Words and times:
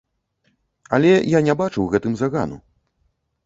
Але 0.99 1.11
я 1.37 1.43
не 1.49 1.57
бачу 1.61 1.75
ў 1.83 1.87
гэтым 1.95 2.13
загану. 2.25 2.57